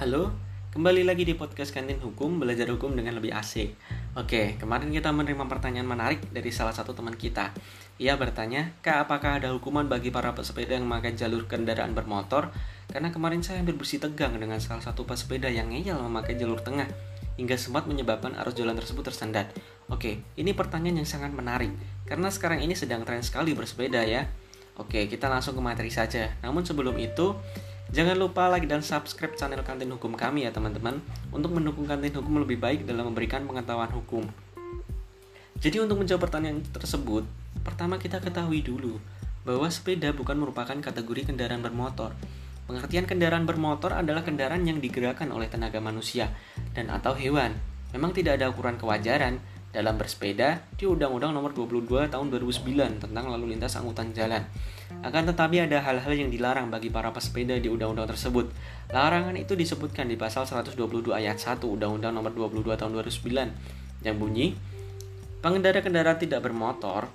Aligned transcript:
Halo, 0.00 0.32
kembali 0.72 1.04
lagi 1.04 1.28
di 1.28 1.36
podcast 1.36 1.76
Kantin 1.76 2.00
Hukum, 2.00 2.40
belajar 2.40 2.64
hukum 2.72 2.96
dengan 2.96 3.20
lebih 3.20 3.36
asik. 3.36 3.76
Oke, 4.16 4.56
kemarin 4.56 4.88
kita 4.88 5.12
menerima 5.12 5.44
pertanyaan 5.44 5.84
menarik 5.84 6.24
dari 6.32 6.48
salah 6.48 6.72
satu 6.72 6.96
teman 6.96 7.12
kita. 7.12 7.52
Ia 8.00 8.16
bertanya, 8.16 8.72
Kak, 8.80 9.04
apakah 9.04 9.36
ada 9.36 9.52
hukuman 9.52 9.92
bagi 9.92 10.08
para 10.08 10.32
pesepeda 10.32 10.72
yang 10.72 10.88
memakai 10.88 11.12
jalur 11.12 11.44
kendaraan 11.44 11.92
bermotor? 11.92 12.48
Karena 12.88 13.12
kemarin 13.12 13.44
saya 13.44 13.60
hampir 13.60 13.76
bersih 13.76 14.00
tegang 14.00 14.40
dengan 14.40 14.56
salah 14.56 14.80
satu 14.80 15.04
pesepeda 15.04 15.52
yang 15.52 15.68
ngeyel 15.68 16.00
memakai 16.00 16.32
jalur 16.32 16.64
tengah, 16.64 16.88
hingga 17.36 17.60
sempat 17.60 17.84
menyebabkan 17.84 18.32
arus 18.40 18.56
jalan 18.56 18.80
tersebut 18.80 19.04
tersendat. 19.04 19.52
Oke, 19.92 20.24
ini 20.40 20.56
pertanyaan 20.56 21.04
yang 21.04 21.10
sangat 21.12 21.36
menarik, 21.36 21.76
karena 22.08 22.32
sekarang 22.32 22.64
ini 22.64 22.72
sedang 22.72 23.04
tren 23.04 23.20
sekali 23.20 23.52
bersepeda 23.52 24.00
ya. 24.08 24.24
Oke, 24.80 25.12
kita 25.12 25.28
langsung 25.28 25.52
ke 25.52 25.60
materi 25.60 25.92
saja. 25.92 26.40
Namun 26.40 26.64
sebelum 26.64 26.96
itu, 26.96 27.36
Jangan 27.90 28.14
lupa 28.22 28.46
like 28.46 28.70
dan 28.70 28.86
subscribe 28.86 29.34
channel 29.34 29.66
Kantin 29.66 29.90
Hukum 29.90 30.14
kami 30.14 30.46
ya 30.46 30.54
teman-teman 30.54 31.02
untuk 31.34 31.50
mendukung 31.50 31.90
Kantin 31.90 32.14
Hukum 32.14 32.38
lebih 32.38 32.62
baik 32.62 32.86
dalam 32.86 33.10
memberikan 33.10 33.42
pengetahuan 33.50 33.90
hukum. 33.90 34.30
Jadi 35.58 35.82
untuk 35.82 35.98
menjawab 35.98 36.30
pertanyaan 36.30 36.62
tersebut, 36.70 37.26
pertama 37.66 37.98
kita 37.98 38.22
ketahui 38.22 38.62
dulu 38.62 39.02
bahwa 39.42 39.66
sepeda 39.66 40.14
bukan 40.14 40.38
merupakan 40.38 40.78
kategori 40.78 41.34
kendaraan 41.34 41.66
bermotor. 41.66 42.14
Pengertian 42.70 43.10
kendaraan 43.10 43.42
bermotor 43.42 43.90
adalah 43.90 44.22
kendaraan 44.22 44.62
yang 44.62 44.78
digerakkan 44.78 45.26
oleh 45.34 45.50
tenaga 45.50 45.82
manusia 45.82 46.30
dan 46.78 46.94
atau 46.94 47.18
hewan. 47.18 47.58
Memang 47.90 48.14
tidak 48.14 48.38
ada 48.38 48.54
ukuran 48.54 48.78
kewajaran 48.78 49.42
dalam 49.70 49.94
bersepeda 49.94 50.66
di 50.74 50.86
Undang-Undang 50.86 51.30
Nomor 51.30 51.54
22 51.54 52.10
Tahun 52.10 52.26
2009 52.26 53.06
tentang 53.06 53.24
lalu 53.30 53.54
lintas 53.54 53.78
angkutan 53.78 54.10
jalan. 54.10 54.42
Akan 55.06 55.26
tetapi 55.30 55.62
ada 55.62 55.78
hal-hal 55.78 56.12
yang 56.12 56.30
dilarang 56.30 56.68
bagi 56.68 56.90
para 56.90 57.14
pesepeda 57.14 57.54
di 57.62 57.70
undang-undang 57.70 58.10
tersebut. 58.10 58.50
Larangan 58.90 59.38
itu 59.38 59.54
disebutkan 59.54 60.10
di 60.10 60.18
pasal 60.18 60.42
122 60.42 61.14
ayat 61.14 61.38
1 61.38 61.62
Undang-Undang 61.62 62.10
Nomor 62.10 62.34
22 62.34 62.74
Tahun 62.74 62.90
2009 62.90 64.02
yang 64.02 64.16
bunyi 64.18 64.58
Pengendara 65.40 65.80
kendaraan 65.80 66.20
tidak 66.20 66.44
bermotor 66.44 67.08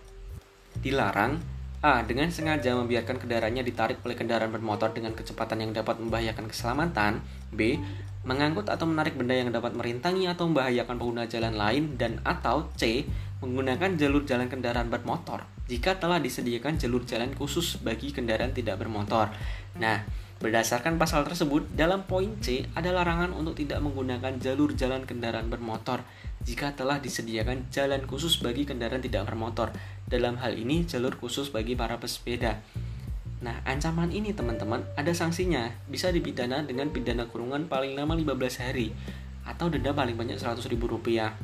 dilarang 0.82 1.38
A. 1.84 2.04
Dengan 2.04 2.32
sengaja 2.32 2.76
membiarkan 2.78 3.20
kendaraannya 3.20 3.64
ditarik 3.66 4.00
oleh 4.06 4.16
kendaraan 4.16 4.52
bermotor 4.52 4.94
dengan 4.96 5.12
kecepatan 5.16 5.64
yang 5.64 5.72
dapat 5.76 6.00
membahayakan 6.00 6.48
keselamatan 6.48 7.24
B. 7.52 7.80
Mengangkut 8.26 8.72
atau 8.72 8.90
menarik 8.90 9.14
benda 9.18 9.38
yang 9.38 9.54
dapat 9.54 9.78
merintangi 9.78 10.26
atau 10.26 10.50
membahayakan 10.50 10.98
pengguna 10.98 11.30
jalan 11.30 11.54
lain 11.58 12.00
dan 12.00 12.22
atau 12.26 12.70
C. 12.80 13.06
Menggunakan 13.44 14.00
jalur 14.00 14.24
jalan 14.24 14.48
kendaraan 14.48 14.88
bermotor 14.90 15.46
jika 15.66 15.98
telah 15.98 16.22
disediakan 16.22 16.78
jalur 16.78 17.02
jalan 17.10 17.34
khusus 17.34 17.82
bagi 17.82 18.14
kendaraan 18.14 18.54
tidak 18.54 18.78
bermotor. 18.78 19.34
Nah, 19.82 20.06
berdasarkan 20.40 21.00
pasal 21.00 21.24
tersebut, 21.24 21.68
dalam 21.74 22.04
poin 22.04 22.36
C 22.44 22.68
ada 22.76 22.92
larangan 22.92 23.32
untuk 23.32 23.56
tidak 23.60 23.80
menggunakan 23.82 24.36
jalur 24.40 24.76
jalan 24.76 25.08
kendaraan 25.08 25.48
bermotor 25.48 26.04
jika 26.46 26.76
telah 26.78 27.02
disediakan 27.02 27.72
jalan 27.74 28.06
khusus 28.06 28.38
bagi 28.44 28.68
kendaraan 28.68 29.02
tidak 29.02 29.26
bermotor. 29.26 29.74
Dalam 30.06 30.38
hal 30.38 30.54
ini, 30.54 30.86
jalur 30.86 31.18
khusus 31.18 31.50
bagi 31.50 31.74
para 31.74 31.98
pesepeda. 31.98 32.62
Nah, 33.42 33.62
ancaman 33.66 34.14
ini 34.14 34.32
teman-teman 34.32 34.86
ada 34.98 35.12
sanksinya, 35.12 35.74
bisa 35.90 36.14
dipidana 36.14 36.62
dengan 36.64 36.94
pidana 36.94 37.26
kurungan 37.28 37.66
paling 37.66 37.98
lama 37.98 38.14
15 38.18 38.62
hari 38.64 38.94
atau 39.46 39.70
denda 39.70 39.94
paling 39.94 40.18
banyak 40.18 40.38
100 40.42 40.66
ribu 40.70 40.90
rupiah. 40.90 41.38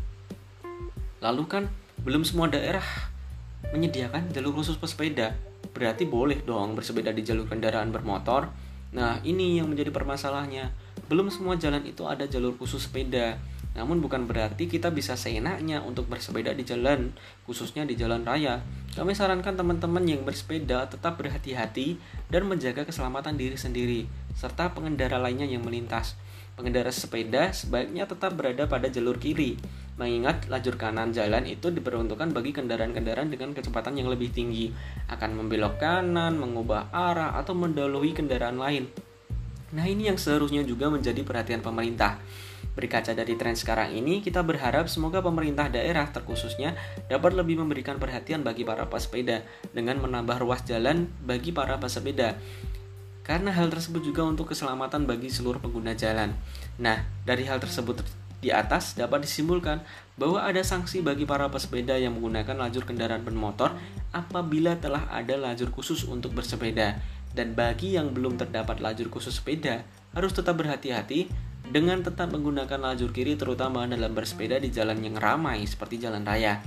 Lalu 1.21 1.43
kan 1.45 1.63
belum 2.01 2.25
semua 2.25 2.49
daerah 2.49 2.83
menyediakan 3.69 4.33
jalur 4.33 4.57
khusus 4.57 4.77
pesepeda. 4.81 5.37
Berarti 5.71 6.09
boleh 6.09 6.41
dong 6.41 6.73
bersepeda 6.73 7.13
di 7.13 7.21
jalur 7.21 7.45
kendaraan 7.45 7.93
bermotor. 7.93 8.49
Nah, 8.91 9.23
ini 9.23 9.59
yang 9.59 9.71
menjadi 9.71 9.91
permasalahannya. 9.91 10.71
Belum 11.07 11.31
semua 11.31 11.55
jalan 11.55 11.83
itu 11.87 12.03
ada 12.07 12.27
jalur 12.27 12.55
khusus 12.59 12.87
sepeda. 12.87 13.39
Namun 13.71 14.03
bukan 14.03 14.27
berarti 14.27 14.67
kita 14.67 14.91
bisa 14.91 15.15
seenaknya 15.15 15.79
untuk 15.79 16.11
bersepeda 16.11 16.51
di 16.51 16.67
jalan, 16.67 17.15
khususnya 17.47 17.87
di 17.87 17.95
jalan 17.95 18.27
raya. 18.27 18.59
Kami 18.91 19.15
sarankan 19.15 19.55
teman-teman 19.55 20.03
yang 20.03 20.27
bersepeda 20.27 20.91
tetap 20.91 21.15
berhati-hati 21.15 21.95
dan 22.27 22.51
menjaga 22.51 22.83
keselamatan 22.83 23.39
diri 23.39 23.55
sendiri, 23.55 24.11
serta 24.35 24.75
pengendara 24.75 25.15
lainnya 25.15 25.47
yang 25.47 25.63
melintas. 25.63 26.19
Pengendara 26.59 26.91
sepeda 26.91 27.55
sebaiknya 27.55 28.03
tetap 28.03 28.35
berada 28.35 28.67
pada 28.67 28.91
jalur 28.91 29.15
kiri, 29.15 29.55
mengingat 30.01 30.49
lajur 30.49 30.81
kanan 30.81 31.13
jalan 31.13 31.45
itu 31.45 31.69
diperuntukkan 31.69 32.33
bagi 32.33 32.49
kendaraan-kendaraan 32.49 33.29
dengan 33.29 33.53
kecepatan 33.53 33.93
yang 34.01 34.09
lebih 34.09 34.33
tinggi, 34.33 34.73
akan 35.13 35.37
membelok 35.37 35.77
kanan, 35.77 36.41
mengubah 36.41 36.89
arah, 36.89 37.37
atau 37.37 37.53
mendahului 37.53 38.17
kendaraan 38.17 38.57
lain. 38.57 38.89
Nah, 39.77 39.85
ini 39.85 40.09
yang 40.09 40.17
seharusnya 40.17 40.65
juga 40.65 40.89
menjadi 40.89 41.21
perhatian 41.21 41.61
pemerintah. 41.61 42.17
Berkaca 42.73 43.13
dari 43.13 43.37
tren 43.37 43.53
sekarang 43.53 43.93
ini, 43.93 44.25
kita 44.25 44.41
berharap 44.41 44.89
semoga 44.89 45.21
pemerintah 45.21 45.69
daerah 45.69 46.09
terkhususnya 46.09 46.73
dapat 47.07 47.37
lebih 47.37 47.61
memberikan 47.61 48.01
perhatian 48.01 48.41
bagi 48.41 48.65
para 48.65 48.89
pesepeda 48.89 49.45
dengan 49.71 50.01
menambah 50.01 50.41
ruas 50.41 50.65
jalan 50.65 51.07
bagi 51.23 51.53
para 51.53 51.77
pesepeda. 51.77 52.35
Karena 53.21 53.53
hal 53.53 53.69
tersebut 53.69 54.01
juga 54.01 54.25
untuk 54.25 54.51
keselamatan 54.51 55.05
bagi 55.05 55.29
seluruh 55.29 55.61
pengguna 55.61 55.93
jalan. 55.93 56.33
Nah, 56.81 57.05
dari 57.23 57.45
hal 57.45 57.61
tersebut 57.61 58.01
di 58.41 58.49
atas 58.49 58.97
dapat 58.97 59.23
disimpulkan 59.23 59.85
bahwa 60.17 60.41
ada 60.41 60.59
sanksi 60.65 61.05
bagi 61.05 61.29
para 61.29 61.47
pesepeda 61.47 61.95
yang 61.95 62.17
menggunakan 62.17 62.57
lajur 62.57 62.83
kendaraan 62.83 63.21
bermotor 63.21 63.77
apabila 64.11 64.75
telah 64.81 65.07
ada 65.13 65.37
lajur 65.37 65.69
khusus 65.69 66.03
untuk 66.09 66.33
bersepeda. 66.33 66.97
Dan 67.31 67.55
bagi 67.55 67.95
yang 67.95 68.11
belum 68.11 68.35
terdapat 68.35 68.83
lajur 68.83 69.07
khusus 69.07 69.39
sepeda, 69.39 69.87
harus 70.11 70.35
tetap 70.35 70.59
berhati-hati 70.59 71.31
dengan 71.71 72.03
tetap 72.03 72.27
menggunakan 72.35 72.75
lajur 72.75 73.15
kiri 73.15 73.39
terutama 73.39 73.87
dalam 73.87 74.11
bersepeda 74.11 74.59
di 74.59 74.67
jalan 74.67 74.99
yang 74.99 75.15
ramai 75.15 75.63
seperti 75.63 76.03
jalan 76.03 76.27
raya. 76.27 76.59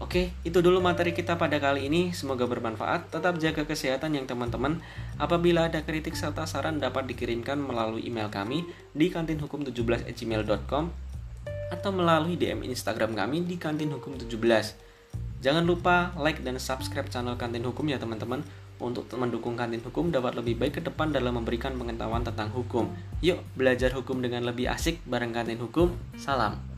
Oke, 0.00 0.32
itu 0.48 0.64
dulu 0.64 0.80
materi 0.80 1.12
kita 1.12 1.36
pada 1.36 1.60
kali 1.60 1.84
ini. 1.84 2.16
Semoga 2.16 2.48
bermanfaat. 2.48 3.12
Tetap 3.12 3.36
jaga 3.36 3.68
kesehatan 3.68 4.16
yang 4.16 4.24
teman-teman. 4.24 4.80
Apabila 5.20 5.68
ada 5.68 5.84
kritik 5.84 6.16
serta 6.16 6.48
saran 6.48 6.80
dapat 6.80 7.04
dikirimkan 7.04 7.60
melalui 7.60 8.08
email 8.08 8.32
kami 8.32 8.64
di 8.96 9.12
kantinhukum17@gmail.com 9.12 10.84
atau 11.70 11.90
melalui 11.92 12.34
DM 12.40 12.64
Instagram 12.64 13.12
kami 13.12 13.44
di 13.44 13.60
kantinhukum17. 13.60 14.72
Jangan 15.44 15.64
lupa 15.68 16.16
like 16.16 16.40
dan 16.44 16.56
subscribe 16.56 17.08
channel 17.12 17.36
Kantin 17.36 17.64
Hukum 17.64 17.84
ya 17.88 17.96
teman-teman 17.96 18.44
untuk 18.80 19.04
mendukung 19.16 19.56
Kantin 19.56 19.84
Hukum 19.84 20.08
dapat 20.08 20.36
lebih 20.36 20.56
baik 20.56 20.80
ke 20.80 20.82
depan 20.84 21.12
dalam 21.12 21.36
memberikan 21.36 21.76
pengetahuan 21.76 22.24
tentang 22.24 22.48
hukum. 22.52 22.88
Yuk, 23.20 23.40
belajar 23.52 23.92
hukum 23.92 24.24
dengan 24.24 24.48
lebih 24.48 24.68
asik 24.72 25.00
bareng 25.04 25.32
Kantin 25.36 25.60
Hukum. 25.60 25.92
Salam. 26.16 26.69